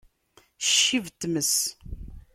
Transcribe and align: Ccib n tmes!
Ccib 0.67 1.05
n 1.09 1.13
tmes! 1.19 1.55